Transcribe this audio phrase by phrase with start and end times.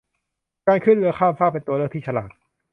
[0.67, 2.31] การขึ้นเรือข้ามฟากเป็นตัวเลือกที่ฉลาด